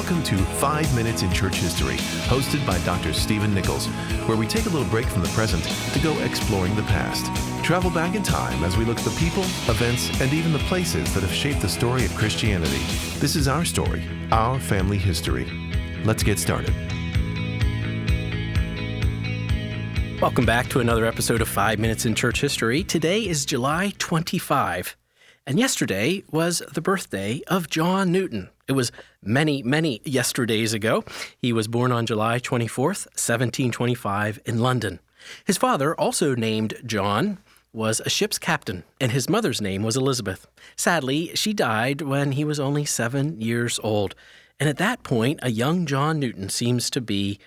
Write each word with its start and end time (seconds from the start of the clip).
Welcome 0.00 0.22
to 0.22 0.38
5 0.38 0.96
Minutes 0.96 1.20
in 1.20 1.30
Church 1.30 1.56
History, 1.56 1.96
hosted 2.24 2.66
by 2.66 2.78
Dr. 2.86 3.12
Stephen 3.12 3.52
Nichols, 3.52 3.86
where 4.26 4.36
we 4.38 4.46
take 4.46 4.64
a 4.64 4.70
little 4.70 4.88
break 4.88 5.04
from 5.04 5.20
the 5.20 5.28
present 5.28 5.62
to 5.92 6.00
go 6.00 6.18
exploring 6.20 6.74
the 6.74 6.82
past. 6.84 7.26
Travel 7.62 7.90
back 7.90 8.14
in 8.14 8.22
time 8.22 8.64
as 8.64 8.78
we 8.78 8.86
look 8.86 8.98
at 8.98 9.04
the 9.04 9.10
people, 9.20 9.42
events, 9.68 10.08
and 10.22 10.32
even 10.32 10.54
the 10.54 10.58
places 10.60 11.12
that 11.12 11.22
have 11.22 11.30
shaped 11.30 11.60
the 11.60 11.68
story 11.68 12.06
of 12.06 12.14
Christianity. 12.14 12.78
This 13.18 13.36
is 13.36 13.46
our 13.46 13.62
story, 13.62 14.02
our 14.32 14.58
family 14.58 14.96
history. 14.96 15.46
Let's 16.02 16.22
get 16.22 16.38
started. 16.38 16.74
Welcome 20.22 20.46
back 20.46 20.70
to 20.70 20.80
another 20.80 21.04
episode 21.04 21.42
of 21.42 21.48
5 21.48 21.78
Minutes 21.78 22.06
in 22.06 22.14
Church 22.14 22.40
History. 22.40 22.82
Today 22.82 23.28
is 23.28 23.44
July 23.44 23.92
25, 23.98 24.96
and 25.46 25.58
yesterday 25.58 26.22
was 26.30 26.62
the 26.72 26.80
birthday 26.80 27.40
of 27.48 27.68
John 27.68 28.12
Newton. 28.12 28.50
It 28.68 28.72
was 28.72 28.92
many, 29.22 29.62
many 29.62 30.00
yesterdays 30.04 30.72
ago. 30.72 31.04
He 31.38 31.52
was 31.52 31.68
born 31.68 31.92
on 31.92 32.06
July 32.06 32.38
24th, 32.38 33.06
1725, 33.16 34.40
in 34.44 34.60
London. 34.60 35.00
His 35.44 35.58
father, 35.58 35.94
also 35.94 36.34
named 36.34 36.74
John, 36.84 37.38
was 37.72 38.00
a 38.00 38.10
ship's 38.10 38.38
captain, 38.38 38.84
and 39.00 39.12
his 39.12 39.28
mother's 39.28 39.60
name 39.60 39.82
was 39.82 39.96
Elizabeth. 39.96 40.46
Sadly, 40.76 41.34
she 41.34 41.52
died 41.52 42.00
when 42.00 42.32
he 42.32 42.44
was 42.44 42.60
only 42.60 42.84
seven 42.84 43.40
years 43.40 43.78
old, 43.82 44.14
and 44.58 44.68
at 44.68 44.78
that 44.78 45.02
point, 45.02 45.40
a 45.42 45.50
young 45.50 45.86
John 45.86 46.18
Newton 46.18 46.48
seems 46.48 46.90
to 46.90 47.00
be 47.00 47.38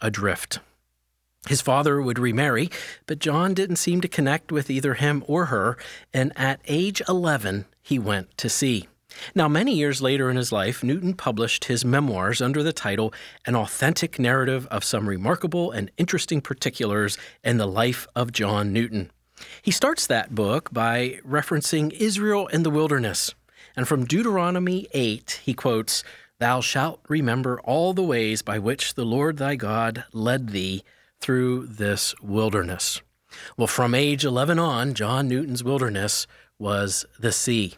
adrift. 0.00 0.60
His 1.48 1.60
father 1.60 2.02
would 2.02 2.18
remarry, 2.18 2.70
but 3.06 3.18
John 3.18 3.54
didn't 3.54 3.76
seem 3.76 4.00
to 4.00 4.08
connect 4.08 4.50
with 4.50 4.70
either 4.70 4.94
him 4.94 5.22
or 5.26 5.46
her, 5.46 5.76
and 6.12 6.32
at 6.36 6.60
age 6.66 7.00
11, 7.08 7.66
he 7.82 7.98
went 7.98 8.36
to 8.38 8.48
sea. 8.48 8.88
Now, 9.34 9.48
many 9.48 9.74
years 9.74 10.02
later 10.02 10.28
in 10.28 10.36
his 10.36 10.52
life, 10.52 10.82
Newton 10.82 11.14
published 11.14 11.66
his 11.66 11.84
memoirs 11.84 12.42
under 12.42 12.62
the 12.62 12.72
title 12.72 13.14
An 13.46 13.56
Authentic 13.56 14.18
Narrative 14.18 14.66
of 14.70 14.84
Some 14.84 15.08
Remarkable 15.08 15.70
and 15.70 15.90
Interesting 15.96 16.40
Particulars 16.40 17.16
in 17.42 17.56
the 17.56 17.66
Life 17.66 18.06
of 18.14 18.32
John 18.32 18.72
Newton. 18.72 19.10
He 19.62 19.70
starts 19.70 20.06
that 20.06 20.34
book 20.34 20.72
by 20.72 21.20
referencing 21.26 21.92
Israel 21.92 22.46
in 22.48 22.62
the 22.62 22.70
wilderness. 22.70 23.34
And 23.76 23.86
from 23.86 24.04
Deuteronomy 24.04 24.88
8, 24.92 25.40
he 25.44 25.54
quotes, 25.54 26.02
Thou 26.38 26.60
shalt 26.60 27.00
remember 27.08 27.60
all 27.60 27.94
the 27.94 28.02
ways 28.02 28.42
by 28.42 28.58
which 28.58 28.94
the 28.94 29.04
Lord 29.04 29.38
thy 29.38 29.56
God 29.56 30.04
led 30.12 30.50
thee 30.50 30.82
through 31.20 31.66
this 31.66 32.14
wilderness. 32.20 33.00
Well, 33.56 33.66
from 33.66 33.94
age 33.94 34.24
11 34.24 34.58
on, 34.58 34.94
John 34.94 35.28
Newton's 35.28 35.64
wilderness 35.64 36.26
was 36.58 37.04
the 37.18 37.32
sea. 37.32 37.74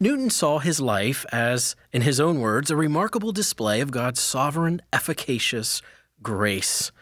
Newton 0.00 0.30
saw 0.30 0.60
his 0.60 0.80
life 0.80 1.26
as, 1.32 1.74
in 1.92 2.02
his 2.02 2.20
own 2.20 2.40
words, 2.40 2.70
a 2.70 2.76
remarkable 2.76 3.32
display 3.32 3.80
of 3.80 3.90
God's 3.90 4.20
sovereign, 4.20 4.80
efficacious 4.92 5.82
grace. 6.22 6.92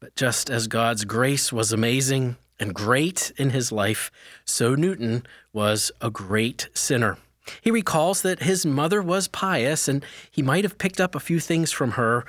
But 0.00 0.16
just 0.16 0.48
as 0.48 0.66
God's 0.66 1.04
grace 1.04 1.52
was 1.52 1.72
amazing 1.72 2.36
and 2.58 2.74
great 2.74 3.32
in 3.36 3.50
his 3.50 3.70
life, 3.70 4.10
so 4.44 4.74
Newton 4.74 5.26
was 5.52 5.92
a 6.00 6.10
great 6.10 6.68
sinner. 6.72 7.18
He 7.60 7.70
recalls 7.70 8.22
that 8.22 8.42
his 8.42 8.64
mother 8.64 9.02
was 9.02 9.28
pious 9.28 9.86
and 9.86 10.04
he 10.30 10.42
might 10.42 10.64
have 10.64 10.78
picked 10.78 11.00
up 11.00 11.14
a 11.14 11.20
few 11.20 11.40
things 11.40 11.72
from 11.72 11.92
her, 11.92 12.24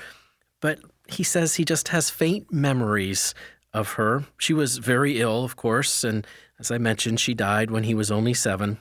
but 0.59 0.80
he 1.08 1.23
says 1.23 1.56
he 1.56 1.66
just 1.66 1.89
has 1.89 2.09
faint 2.09 2.52
memories 2.52 3.34
of 3.73 3.94
her. 3.94 4.25
She 4.38 4.53
was 4.53 4.78
very 4.78 5.20
ill, 5.20 5.44
of 5.44 5.56
course, 5.56 6.03
and 6.03 6.25
as 6.59 6.72
I 6.72 6.78
mentioned, 6.78 7.20
she 7.20 7.34
died 7.34 7.70
when 7.70 7.84
he 7.84 7.94
was 7.94 8.11
only 8.11 8.34
seven. 8.34 8.80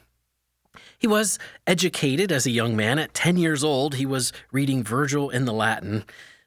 He 0.99 1.07
was 1.07 1.39
educated 1.67 2.33
as 2.33 2.47
a 2.47 2.51
young 2.51 2.77
man. 2.77 2.99
At 2.99 3.15
10 3.15 3.37
years 3.37 3.65
old, 3.65 3.97
he 3.97 4.07
was 4.07 4.33
reading 4.53 4.83
Virgil 4.83 5.29
in 5.31 5.45
the 5.45 5.53
Latin, 5.53 6.05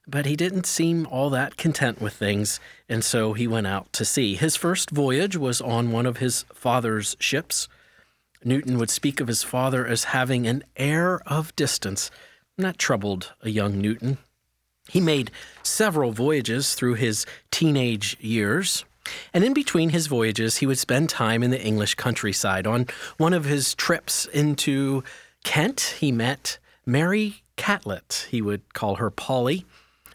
but 0.07 0.25
he 0.25 0.35
didn't 0.35 0.65
seem 0.65 1.05
all 1.07 1.29
that 1.29 1.57
content 1.57 2.01
with 2.01 2.13
things, 2.13 2.59
and 2.87 3.03
so 3.03 3.33
he 3.33 3.47
went 3.47 3.67
out 3.67 3.91
to 3.93 4.05
sea. 4.05 4.35
His 4.35 4.55
first 4.55 4.89
voyage 4.89 5.35
was 5.35 5.61
on 5.61 5.91
one 5.91 6.05
of 6.05 6.17
his 6.17 6.43
father's 6.53 7.15
ships. 7.19 7.67
Newton 8.43 8.77
would 8.77 8.89
speak 8.89 9.19
of 9.19 9.27
his 9.27 9.43
father 9.43 9.85
as 9.85 10.05
having 10.05 10.47
an 10.47 10.63
air 10.77 11.19
of 11.27 11.55
distance. 11.55 12.09
That 12.57 12.77
troubled 12.77 13.33
a 13.41 13.49
young 13.49 13.79
Newton. 13.79 14.17
He 14.89 14.99
made 14.99 15.31
several 15.63 16.11
voyages 16.11 16.73
through 16.75 16.95
his 16.95 17.25
teenage 17.51 18.17
years. 18.19 18.85
And 19.33 19.43
in 19.43 19.53
between 19.53 19.89
his 19.89 20.07
voyages, 20.07 20.57
he 20.57 20.65
would 20.65 20.79
spend 20.79 21.09
time 21.09 21.43
in 21.43 21.51
the 21.51 21.61
English 21.61 21.95
countryside. 21.95 22.67
On 22.67 22.87
one 23.17 23.33
of 23.33 23.45
his 23.45 23.73
trips 23.73 24.25
into 24.25 25.03
Kent, 25.43 25.95
he 25.99 26.11
met 26.11 26.59
Mary 26.85 27.43
Catlett. 27.55 28.27
He 28.29 28.41
would 28.41 28.73
call 28.73 28.95
her 28.95 29.09
Polly. 29.09 29.65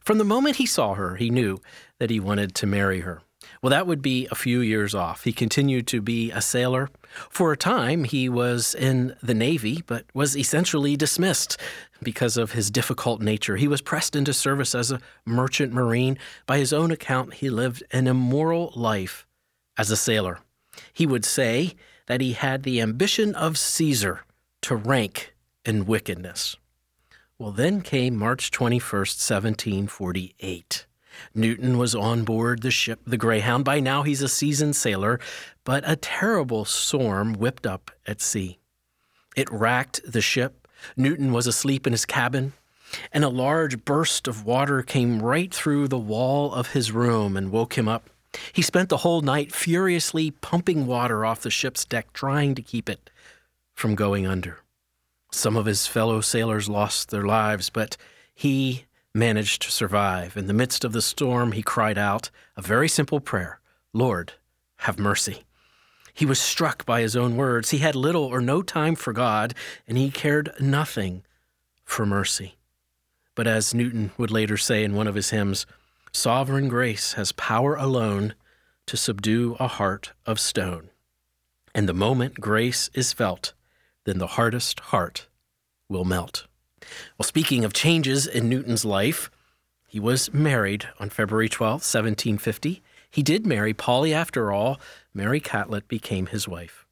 From 0.04 0.18
the 0.18 0.24
moment 0.24 0.56
he 0.56 0.66
saw 0.66 0.94
her, 0.94 1.16
he 1.16 1.30
knew 1.30 1.60
that 1.98 2.10
he 2.10 2.20
wanted 2.20 2.54
to 2.56 2.66
marry 2.66 3.00
her. 3.00 3.22
Well, 3.60 3.70
that 3.70 3.86
would 3.86 4.02
be 4.02 4.26
a 4.30 4.34
few 4.34 4.60
years 4.60 4.94
off. 4.94 5.24
He 5.24 5.32
continued 5.32 5.86
to 5.88 6.00
be 6.00 6.30
a 6.30 6.40
sailor. 6.40 6.90
For 7.30 7.52
a 7.52 7.56
time, 7.56 8.04
he 8.04 8.28
was 8.28 8.74
in 8.74 9.14
the 9.22 9.34
Navy, 9.34 9.82
but 9.86 10.04
was 10.14 10.36
essentially 10.36 10.96
dismissed 10.96 11.58
because 12.02 12.36
of 12.36 12.52
his 12.52 12.70
difficult 12.70 13.20
nature. 13.20 13.56
He 13.56 13.68
was 13.68 13.82
pressed 13.82 14.16
into 14.16 14.32
service 14.32 14.74
as 14.74 14.90
a 14.90 15.00
merchant 15.24 15.72
marine. 15.72 16.18
By 16.46 16.58
his 16.58 16.72
own 16.72 16.90
account, 16.90 17.34
he 17.34 17.50
lived 17.50 17.82
an 17.90 18.06
immoral 18.06 18.72
life 18.74 19.26
as 19.76 19.90
a 19.90 19.96
sailor. 19.96 20.40
He 20.92 21.06
would 21.06 21.24
say 21.24 21.74
that 22.06 22.20
he 22.20 22.32
had 22.32 22.62
the 22.62 22.80
ambition 22.80 23.34
of 23.34 23.58
Caesar 23.58 24.24
to 24.62 24.76
rank 24.76 25.34
in 25.64 25.86
wickedness. 25.86 26.56
Well, 27.38 27.52
then 27.52 27.80
came 27.80 28.16
March 28.16 28.50
21st, 28.50 29.30
1748. 29.30 30.86
Newton 31.34 31.78
was 31.78 31.94
on 31.94 32.24
board 32.24 32.62
the 32.62 32.70
ship 32.70 33.00
the 33.06 33.16
Greyhound. 33.16 33.64
By 33.64 33.80
now, 33.80 34.02
he's 34.02 34.22
a 34.22 34.28
seasoned 34.28 34.76
sailor, 34.76 35.20
but 35.64 35.84
a 35.86 35.96
terrible 35.96 36.64
storm 36.64 37.34
whipped 37.34 37.66
up 37.66 37.90
at 38.06 38.20
sea. 38.20 38.58
It 39.36 39.50
racked 39.50 40.00
the 40.10 40.20
ship. 40.20 40.68
Newton 40.96 41.32
was 41.32 41.46
asleep 41.46 41.86
in 41.86 41.92
his 41.92 42.04
cabin, 42.04 42.52
and 43.12 43.24
a 43.24 43.28
large 43.28 43.84
burst 43.84 44.28
of 44.28 44.44
water 44.44 44.82
came 44.82 45.22
right 45.22 45.52
through 45.52 45.88
the 45.88 45.98
wall 45.98 46.52
of 46.52 46.72
his 46.72 46.92
room 46.92 47.36
and 47.36 47.50
woke 47.50 47.78
him 47.78 47.88
up. 47.88 48.10
He 48.52 48.62
spent 48.62 48.88
the 48.88 48.98
whole 48.98 49.20
night 49.20 49.52
furiously 49.52 50.30
pumping 50.30 50.86
water 50.86 51.24
off 51.24 51.42
the 51.42 51.50
ship's 51.50 51.84
deck, 51.84 52.12
trying 52.12 52.54
to 52.54 52.62
keep 52.62 52.88
it 52.88 53.10
from 53.74 53.94
going 53.94 54.26
under. 54.26 54.60
Some 55.30 55.56
of 55.56 55.66
his 55.66 55.86
fellow 55.86 56.20
sailors 56.20 56.68
lost 56.68 57.10
their 57.10 57.24
lives, 57.24 57.70
but 57.70 57.96
he 58.34 58.84
managed 59.14 59.62
to 59.62 59.70
survive. 59.70 60.36
In 60.36 60.46
the 60.46 60.54
midst 60.54 60.84
of 60.84 60.92
the 60.92 61.02
storm, 61.02 61.52
he 61.52 61.62
cried 61.62 61.98
out 61.98 62.30
a 62.56 62.62
very 62.62 62.88
simple 62.88 63.20
prayer 63.20 63.60
Lord, 63.92 64.32
have 64.78 64.98
mercy. 64.98 65.44
He 66.14 66.26
was 66.26 66.40
struck 66.40 66.84
by 66.84 67.00
his 67.00 67.16
own 67.16 67.36
words. 67.36 67.70
He 67.70 67.78
had 67.78 67.94
little 67.94 68.24
or 68.24 68.40
no 68.40 68.62
time 68.62 68.94
for 68.94 69.12
God, 69.12 69.54
and 69.86 69.96
he 69.96 70.10
cared 70.10 70.52
nothing 70.60 71.24
for 71.84 72.06
mercy. 72.06 72.56
But 73.34 73.46
as 73.46 73.74
Newton 73.74 74.12
would 74.18 74.30
later 74.30 74.56
say 74.56 74.84
in 74.84 74.94
one 74.94 75.06
of 75.06 75.14
his 75.14 75.30
hymns, 75.30 75.66
sovereign 76.12 76.68
grace 76.68 77.14
has 77.14 77.32
power 77.32 77.76
alone 77.76 78.34
to 78.86 78.96
subdue 78.96 79.56
a 79.58 79.68
heart 79.68 80.12
of 80.26 80.38
stone. 80.38 80.90
And 81.74 81.88
the 81.88 81.94
moment 81.94 82.40
grace 82.40 82.90
is 82.92 83.12
felt, 83.12 83.54
then 84.04 84.18
the 84.18 84.26
hardest 84.26 84.80
heart 84.80 85.28
will 85.88 86.04
melt. 86.04 86.46
Well, 87.18 87.24
speaking 87.24 87.64
of 87.64 87.72
changes 87.72 88.26
in 88.26 88.48
Newton's 88.48 88.84
life, 88.84 89.30
he 89.86 90.00
was 90.00 90.32
married 90.32 90.88
on 90.98 91.10
February 91.10 91.48
12, 91.48 91.72
1750. 91.72 92.82
He 93.10 93.22
did 93.22 93.46
marry 93.46 93.74
Polly 93.74 94.14
after 94.14 94.50
all. 94.50 94.80
Mary 95.12 95.40
Catlett 95.40 95.86
became 95.86 96.26
his 96.26 96.48
wife. 96.48 96.86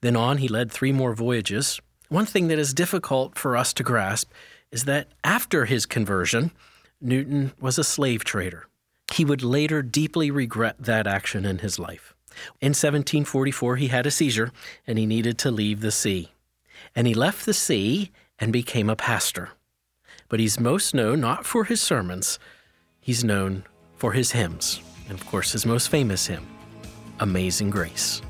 Then 0.00 0.16
on, 0.16 0.38
he 0.38 0.48
led 0.48 0.70
three 0.70 0.92
more 0.92 1.14
voyages. 1.14 1.80
One 2.08 2.26
thing 2.26 2.48
that 2.48 2.58
is 2.58 2.74
difficult 2.74 3.38
for 3.38 3.56
us 3.56 3.72
to 3.74 3.84
grasp 3.84 4.32
is 4.72 4.84
that 4.84 5.08
after 5.22 5.66
his 5.66 5.86
conversion, 5.86 6.50
Newton 7.00 7.52
was 7.60 7.78
a 7.78 7.84
slave 7.84 8.24
trader. 8.24 8.66
He 9.14 9.24
would 9.24 9.42
later 9.42 9.82
deeply 9.82 10.30
regret 10.30 10.76
that 10.80 11.06
action 11.06 11.44
in 11.44 11.58
his 11.58 11.78
life. 11.78 12.14
In 12.60 12.70
1744, 12.70 13.76
he 13.76 13.88
had 13.88 14.06
a 14.06 14.10
seizure 14.10 14.52
and 14.86 14.98
he 14.98 15.06
needed 15.06 15.38
to 15.38 15.50
leave 15.50 15.80
the 15.80 15.90
sea. 15.90 16.30
And 16.94 17.06
he 17.06 17.14
left 17.14 17.46
the 17.46 17.54
sea 17.54 18.10
and 18.40 18.52
became 18.52 18.90
a 18.90 18.96
pastor. 18.96 19.50
But 20.28 20.40
he's 20.40 20.58
most 20.58 20.94
known 20.94 21.20
not 21.20 21.44
for 21.44 21.64
his 21.64 21.80
sermons, 21.80 22.38
he's 23.00 23.22
known 23.22 23.64
for 23.96 24.12
his 24.12 24.32
hymns. 24.32 24.80
And 25.08 25.18
of 25.18 25.26
course, 25.26 25.52
his 25.52 25.66
most 25.66 25.88
famous 25.88 26.26
hymn, 26.26 26.46
Amazing 27.20 27.70
Grace. 27.70 28.22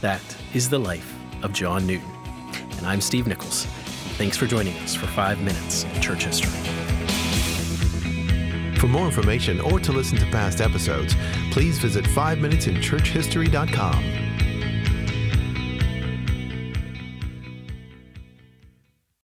That 0.00 0.22
is 0.52 0.68
the 0.68 0.78
life 0.78 1.12
of 1.42 1.52
John 1.52 1.86
Newton. 1.86 2.10
And 2.76 2.86
I'm 2.86 3.00
Steve 3.00 3.26
Nichols. 3.26 3.64
Thanks 4.18 4.36
for 4.36 4.46
joining 4.46 4.76
us 4.78 4.94
for 4.94 5.06
five 5.06 5.40
minutes 5.40 5.84
in 5.84 6.00
church 6.00 6.24
history. 6.24 6.52
For 8.78 8.88
more 8.88 9.06
information 9.06 9.60
or 9.60 9.80
to 9.80 9.92
listen 9.92 10.18
to 10.18 10.26
past 10.26 10.60
episodes, 10.60 11.16
please 11.50 11.78
visit 11.78 12.04
5minutesinchurchhistory.com. 12.04 14.23